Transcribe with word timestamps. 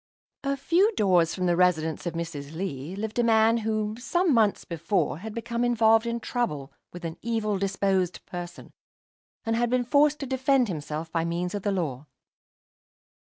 A 0.43 0.57
few 0.57 0.91
doors 0.95 1.35
from 1.35 1.45
the 1.45 1.55
residence 1.55 2.07
of 2.07 2.15
Mrs. 2.15 2.55
Lee 2.55 2.95
lived 2.95 3.19
a 3.19 3.23
man 3.23 3.57
who, 3.57 3.95
some 3.99 4.33
months 4.33 4.65
before, 4.65 5.19
had 5.19 5.31
become 5.35 5.63
involved 5.63 6.07
in 6.07 6.19
trouble 6.19 6.73
with 6.91 7.05
an 7.05 7.17
evil 7.21 7.59
disposed 7.59 8.25
person, 8.25 8.73
and 9.45 9.69
been 9.69 9.83
forced 9.85 10.17
to 10.21 10.25
defend 10.25 10.69
himself 10.69 11.11
by 11.11 11.23
means 11.23 11.53
of 11.53 11.61
the 11.61 11.71
law. 11.71 12.07